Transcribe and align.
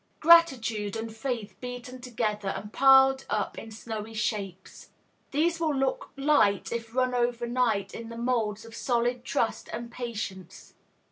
GRATITUDE 0.19 0.95
and 0.95 1.15
FAITH 1.15 1.61
beaten 1.61 2.01
together 2.01 2.49
and 2.49 2.73
piled 2.73 3.23
up 3.29 3.59
in 3.59 3.69
snowy 3.69 4.15
shapes. 4.15 4.89
These 5.29 5.59
will 5.59 5.75
look 5.75 6.09
light 6.17 6.71
if 6.71 6.95
run 6.95 7.13
over 7.13 7.45
night 7.45 7.93
in 7.93 8.09
the 8.09 8.17
moulds 8.17 8.65
of 8.65 8.73
Solid 8.75 9.23
Trust 9.23 9.69
and 9.71 9.91
Patience. 9.91 10.73